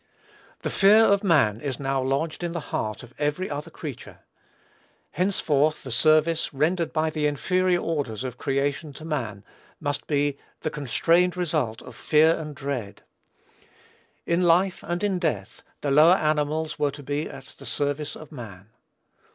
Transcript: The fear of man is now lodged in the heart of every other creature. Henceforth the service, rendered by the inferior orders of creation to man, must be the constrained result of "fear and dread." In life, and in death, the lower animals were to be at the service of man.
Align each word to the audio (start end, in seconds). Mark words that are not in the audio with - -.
The 0.63 0.71
fear 0.71 1.05
of 1.05 1.23
man 1.23 1.61
is 1.61 1.79
now 1.79 2.01
lodged 2.01 2.43
in 2.43 2.53
the 2.53 2.59
heart 2.73 3.03
of 3.03 3.13
every 3.19 3.51
other 3.51 3.69
creature. 3.69 4.21
Henceforth 5.11 5.83
the 5.83 5.91
service, 5.91 6.51
rendered 6.51 6.91
by 6.91 7.11
the 7.11 7.27
inferior 7.27 7.77
orders 7.81 8.23
of 8.23 8.39
creation 8.39 8.93
to 8.93 9.05
man, 9.05 9.43
must 9.79 10.07
be 10.07 10.39
the 10.61 10.71
constrained 10.71 11.37
result 11.37 11.83
of 11.83 11.95
"fear 11.95 12.35
and 12.35 12.55
dread." 12.55 13.03
In 14.25 14.41
life, 14.41 14.81
and 14.83 15.03
in 15.03 15.19
death, 15.19 15.61
the 15.81 15.91
lower 15.91 16.15
animals 16.15 16.79
were 16.79 16.89
to 16.89 17.03
be 17.03 17.29
at 17.29 17.53
the 17.59 17.65
service 17.67 18.15
of 18.15 18.31
man. 18.31 18.69